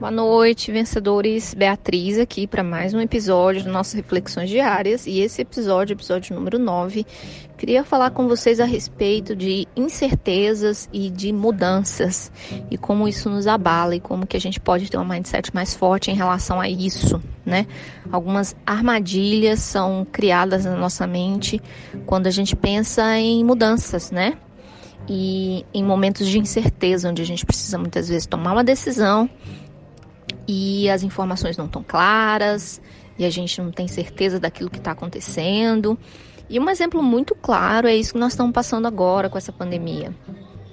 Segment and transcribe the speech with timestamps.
[0.00, 1.52] Boa noite, vencedores.
[1.52, 5.06] Beatriz aqui para mais um episódio do nossas Reflexões Diárias.
[5.06, 7.04] E esse episódio, episódio número 9,
[7.58, 12.32] queria falar com vocês a respeito de incertezas e de mudanças
[12.70, 15.74] e como isso nos abala e como que a gente pode ter uma mindset mais
[15.74, 17.66] forte em relação a isso, né?
[18.10, 21.60] Algumas armadilhas são criadas na nossa mente
[22.06, 24.38] quando a gente pensa em mudanças, né?
[25.06, 29.28] E em momentos de incerteza, onde a gente precisa muitas vezes tomar uma decisão
[30.52, 32.82] e as informações não estão claras
[33.16, 35.96] e a gente não tem certeza daquilo que está acontecendo.
[36.48, 40.12] E um exemplo muito claro é isso que nós estamos passando agora com essa pandemia.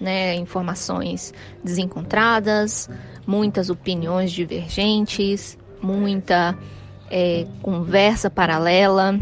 [0.02, 2.88] Né, informações desencontradas,
[3.26, 6.58] muitas opiniões divergentes, muita
[7.10, 9.20] é, conversa paralela,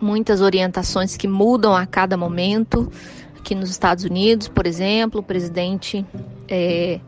[0.00, 2.90] muitas orientações que mudam a cada momento.
[3.38, 6.06] Aqui nos Estados Unidos, por exemplo, o presidente
[6.48, 7.00] é,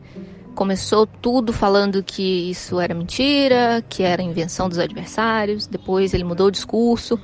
[0.53, 5.67] começou tudo falando que isso era mentira, que era invenção dos adversários.
[5.67, 7.19] Depois ele mudou o discurso,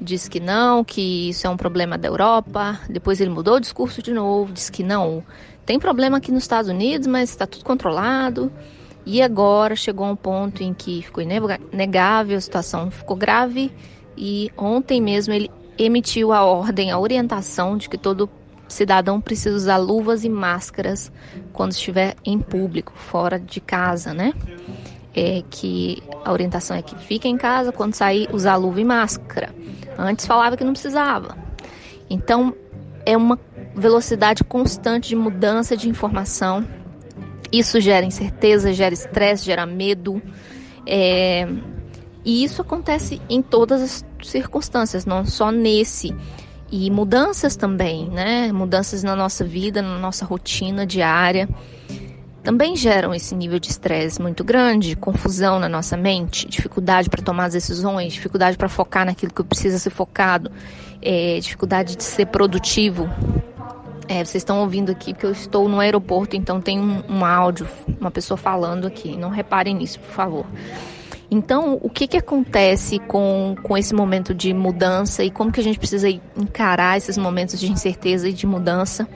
[0.00, 2.80] disse que não, que isso é um problema da Europa.
[2.88, 5.22] Depois ele mudou o discurso de novo, disse que não,
[5.64, 8.50] tem problema aqui nos Estados Unidos, mas está tudo controlado.
[9.06, 13.72] E agora chegou um ponto em que ficou inegável, a situação ficou grave.
[14.16, 18.28] E ontem mesmo ele emitiu a ordem, a orientação de que todo
[18.72, 21.10] cidadão precisa usar luvas e máscaras
[21.52, 24.32] quando estiver em público, fora de casa, né?
[25.14, 29.54] É que a orientação é que fica em casa, quando sair, usar luva e máscara.
[29.98, 31.36] Antes falava que não precisava.
[32.08, 32.54] Então,
[33.04, 33.38] é uma
[33.74, 36.66] velocidade constante de mudança de informação.
[37.52, 40.22] Isso gera incerteza, gera estresse, gera medo.
[40.86, 41.48] É...
[42.24, 46.14] E isso acontece em todas as circunstâncias, não só nesse
[46.70, 48.52] e mudanças também, né?
[48.52, 51.48] Mudanças na nossa vida, na nossa rotina diária,
[52.42, 57.46] também geram esse nível de estresse muito grande, confusão na nossa mente, dificuldade para tomar
[57.46, 60.50] as decisões, dificuldade para focar naquilo que precisa ser focado,
[61.02, 63.10] é, dificuldade de ser produtivo.
[64.08, 67.68] É, vocês estão ouvindo aqui porque eu estou no aeroporto, então tem um, um áudio,
[68.00, 69.16] uma pessoa falando aqui.
[69.16, 70.46] Não reparem nisso, por favor.
[71.30, 75.62] Então, o que, que acontece com, com esse momento de mudança e como que a
[75.62, 79.08] gente precisa encarar esses momentos de incerteza e de mudança?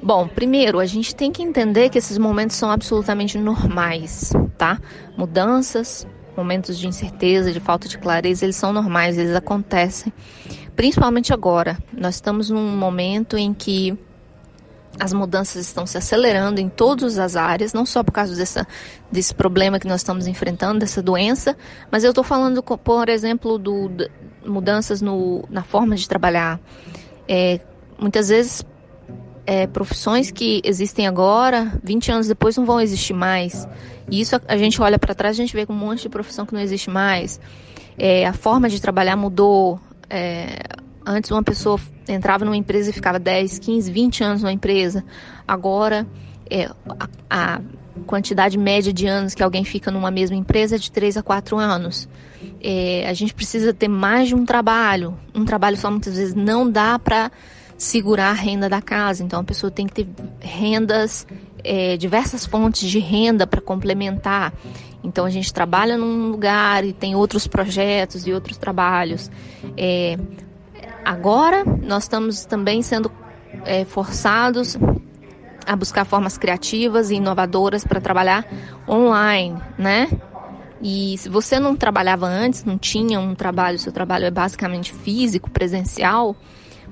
[0.00, 4.78] Bom, primeiro, a gente tem que entender que esses momentos são absolutamente normais, tá?
[5.16, 6.06] Mudanças,
[6.36, 10.12] momentos de incerteza, de falta de clareza, eles são normais, eles acontecem.
[10.76, 11.76] Principalmente agora.
[11.92, 13.98] Nós estamos num momento em que
[14.98, 18.66] as mudanças estão se acelerando em todas as áreas, não só por causa dessa,
[19.10, 21.56] desse problema que nós estamos enfrentando, dessa doença,
[21.90, 24.10] mas eu estou falando, por exemplo, do, de
[24.44, 26.60] mudanças no, na forma de trabalhar.
[27.28, 27.60] É,
[27.98, 28.64] muitas vezes,
[29.44, 33.68] é, profissões que existem agora, 20 anos depois, não vão existir mais.
[34.10, 36.46] E isso a, a gente olha para trás, a gente vê um monte de profissão
[36.46, 37.40] que não existe mais.
[37.98, 39.80] É, a forma de trabalhar mudou.
[40.08, 40.58] É,
[41.08, 41.78] Antes uma pessoa
[42.08, 45.04] entrava numa empresa e ficava 10, 15, 20 anos numa empresa.
[45.46, 46.04] Agora
[46.50, 46.68] é,
[46.98, 47.60] a, a
[48.06, 51.56] quantidade média de anos que alguém fica numa mesma empresa é de 3 a 4
[51.56, 52.08] anos.
[52.60, 55.16] É, a gente precisa ter mais de um trabalho.
[55.32, 57.30] Um trabalho só muitas vezes não dá para
[57.78, 59.22] segurar a renda da casa.
[59.22, 60.08] Então a pessoa tem que ter
[60.40, 61.26] rendas,
[61.62, 64.52] é, diversas fontes de renda para complementar.
[65.04, 69.30] Então a gente trabalha num lugar e tem outros projetos e outros trabalhos.
[69.76, 70.18] É,
[71.06, 73.12] Agora, nós estamos também sendo
[73.64, 74.76] é, forçados
[75.64, 78.44] a buscar formas criativas e inovadoras para trabalhar
[78.88, 80.08] online, né?
[80.82, 85.48] E se você não trabalhava antes, não tinha um trabalho, seu trabalho é basicamente físico,
[85.48, 86.34] presencial,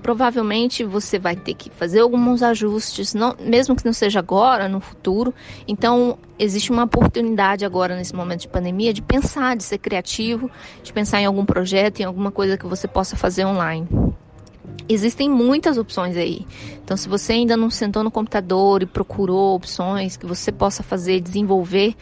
[0.05, 4.79] provavelmente você vai ter que fazer alguns ajustes, não, mesmo que não seja agora, no
[4.79, 5.33] futuro.
[5.67, 10.51] Então, existe uma oportunidade agora, nesse momento de pandemia, de pensar, de ser criativo,
[10.83, 13.89] de pensar em algum projeto, em alguma coisa que você possa fazer online.
[14.87, 16.47] Existem muitas opções aí.
[16.85, 21.19] Então, se você ainda não sentou no computador e procurou opções que você possa fazer,
[21.19, 21.97] desenvolver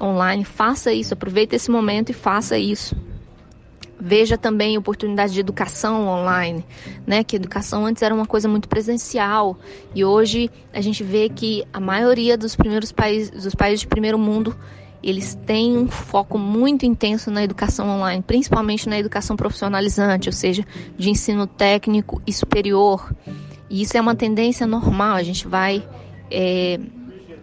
[0.00, 1.12] online, faça isso.
[1.12, 2.96] Aproveite esse momento e faça isso.
[4.04, 6.64] Veja também oportunidades de educação online,
[7.06, 7.22] né?
[7.22, 9.56] Que educação antes era uma coisa muito presencial
[9.94, 14.18] e hoje a gente vê que a maioria dos primeiros países, dos países de primeiro
[14.18, 14.56] mundo,
[15.04, 20.66] eles têm um foco muito intenso na educação online, principalmente na educação profissionalizante, ou seja,
[20.98, 23.14] de ensino técnico e superior.
[23.70, 25.14] E isso é uma tendência normal.
[25.14, 25.88] A gente vai
[26.28, 26.80] é,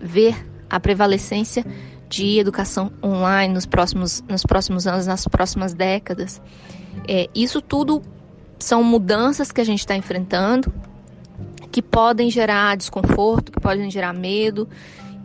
[0.02, 0.36] ver
[0.70, 1.66] a prevalecência
[2.10, 6.42] de educação online nos próximos, nos próximos anos, nas próximas décadas.
[7.08, 8.02] É, isso tudo
[8.58, 10.74] são mudanças que a gente está enfrentando
[11.72, 14.68] que podem gerar desconforto, que podem gerar medo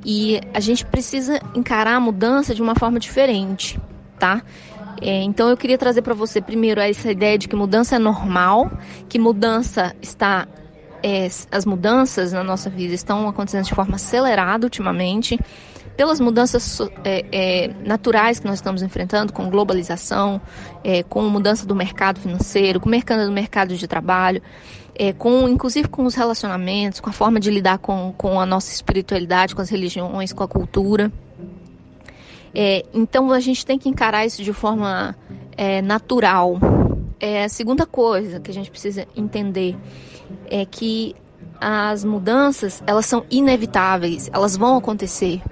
[0.05, 3.81] E a gente precisa encarar a mudança de uma forma diferente,
[4.19, 4.43] tá?
[5.01, 8.71] É, então eu queria trazer para você primeiro essa ideia de que mudança é normal,
[9.09, 10.47] que mudança está
[11.03, 15.39] é, as mudanças na nossa vida estão acontecendo de forma acelerada ultimamente,
[15.97, 20.41] pelas mudanças é, é, naturais que nós estamos enfrentando, com globalização,
[20.83, 24.43] é, com mudança do mercado financeiro, com mercado do mercado de trabalho,
[24.95, 28.73] é, com inclusive com os relacionamentos, com a forma de lidar com, com a nossa
[28.73, 31.13] espiritualidade, com as religiões, com a cultura.
[32.55, 35.17] É, então a gente tem que encarar isso de forma
[35.57, 36.59] é, natural.
[37.45, 39.77] a segunda coisa que a gente precisa entender
[40.47, 41.15] é que
[41.61, 45.43] as mudanças elas são inevitáveis, elas vão acontecer.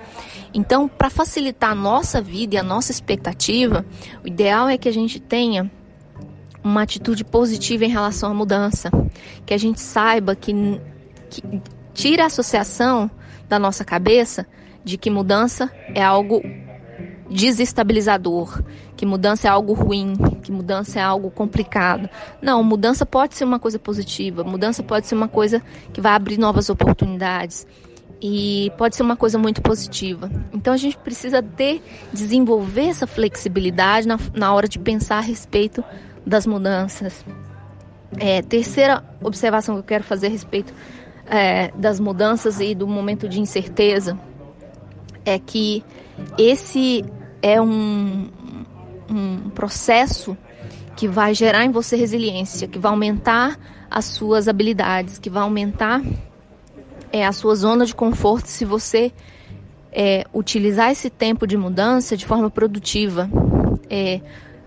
[0.55, 3.85] Então, para facilitar a nossa vida e a nossa expectativa,
[4.23, 5.71] o ideal é que a gente tenha
[6.63, 8.91] uma atitude positiva em relação à mudança,
[9.45, 10.53] que a gente saiba que,
[11.31, 11.43] que
[11.95, 13.11] tira a associação
[13.49, 14.47] da nossa cabeça
[14.85, 16.43] de que mudança é algo
[17.33, 18.63] desestabilizador,
[18.97, 22.09] que mudança é algo ruim, que mudança é algo complicado.
[22.41, 25.63] Não, mudança pode ser uma coisa positiva, mudança pode ser uma coisa
[25.93, 27.67] que vai abrir novas oportunidades
[28.21, 30.31] e pode ser uma coisa muito positiva.
[30.53, 31.83] Então a gente precisa ter,
[32.13, 35.83] desenvolver essa flexibilidade na, na hora de pensar a respeito
[36.25, 37.25] das mudanças.
[38.19, 40.73] É, terceira observação que eu quero fazer a respeito
[41.27, 44.19] é, das mudanças e do momento de incerteza
[45.25, 45.83] é que
[46.39, 47.05] esse
[47.43, 48.31] é um,
[49.11, 50.37] um processo
[50.97, 53.59] que vai gerar em você resiliência, que vai aumentar
[53.91, 56.01] as suas habilidades, que vai aumentar
[57.13, 59.13] é, a sua zona de conforto se você
[59.93, 63.29] é, utilizar esse tempo de mudança de forma produtiva.
[63.91, 64.21] É,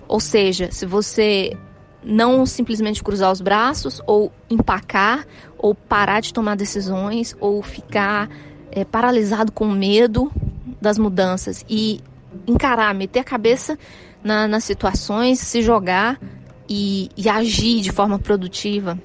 [0.08, 1.58] ou seja, se você
[2.04, 5.26] não simplesmente cruzar os braços ou empacar
[5.58, 8.30] ou parar de tomar decisões ou ficar
[8.72, 10.32] é, paralisado com medo
[10.80, 12.00] das mudanças e
[12.48, 13.78] encarar, meter a cabeça
[14.24, 16.20] na, nas situações, se jogar
[16.68, 19.00] e, e agir de forma produtiva.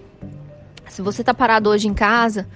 [0.89, 2.49] Se você está parado hoje em casa,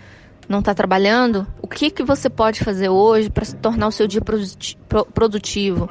[0.49, 4.21] não está trabalhando, o que, que você pode fazer hoje para tornar o seu dia
[5.15, 5.89] produtivo?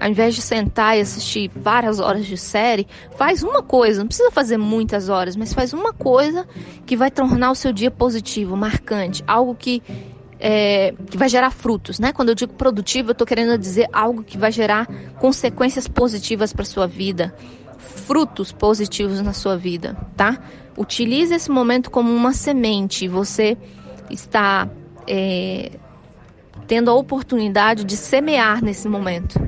[0.00, 2.86] Ao invés de sentar e assistir várias horas de série,
[3.16, 6.46] faz uma coisa, não precisa fazer muitas horas, mas faz uma coisa
[6.84, 9.82] que vai tornar o seu dia positivo, marcante, algo que
[10.38, 12.12] é, que vai gerar frutos, né?
[12.12, 14.86] Quando eu digo produtivo, eu estou querendo dizer algo que vai gerar
[15.18, 17.34] consequências positivas para sua vida,
[17.78, 20.38] frutos positivos na sua vida, tá?
[20.76, 23.08] Utilize esse momento como uma semente.
[23.08, 23.56] Você
[24.10, 24.68] está
[25.06, 25.72] é,
[26.66, 29.40] tendo a oportunidade de semear nesse momento.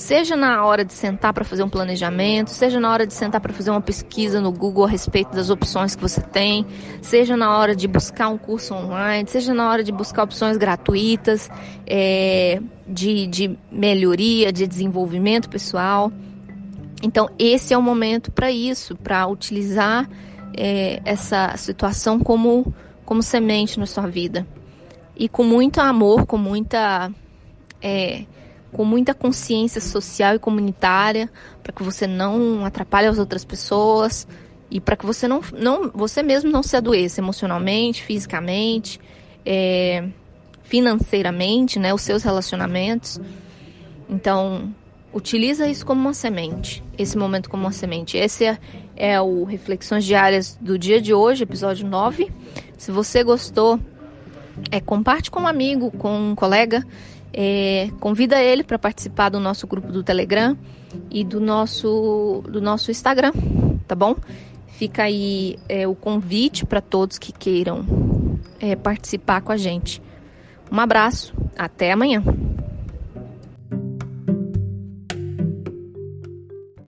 [0.00, 3.52] Seja na hora de sentar para fazer um planejamento, seja na hora de sentar para
[3.52, 6.64] fazer uma pesquisa no Google a respeito das opções que você tem,
[7.02, 11.50] seja na hora de buscar um curso online, seja na hora de buscar opções gratuitas
[11.86, 16.10] é, de, de melhoria, de desenvolvimento pessoal.
[17.02, 20.08] Então, esse é o momento para isso, para utilizar
[20.56, 22.74] é, essa situação como,
[23.04, 24.46] como semente na sua vida.
[25.14, 27.12] E com muito amor, com muita.
[27.82, 28.24] É,
[28.72, 31.30] com muita consciência social e comunitária,
[31.62, 34.26] para que você não atrapalhe as outras pessoas
[34.70, 39.00] e para que você não, não, você mesmo não se adoeça emocionalmente, fisicamente,
[39.44, 40.08] é,
[40.62, 43.20] financeiramente, né, os seus relacionamentos.
[44.08, 44.72] Então,
[45.12, 48.16] utiliza isso como uma semente, esse momento como uma semente.
[48.16, 48.58] Esse é,
[48.96, 52.30] é o Reflexões Diárias do dia de hoje, episódio 9.
[52.78, 53.80] Se você gostou,
[54.70, 56.86] é, comparte com um amigo, com um colega
[57.32, 60.56] é, convida ele para participar do nosso grupo do Telegram
[61.10, 63.32] e do nosso, do nosso Instagram,
[63.86, 64.16] tá bom?
[64.68, 67.84] Fica aí é, o convite para todos que queiram
[68.58, 70.02] é, participar com a gente.
[70.72, 72.22] Um abraço, até amanhã.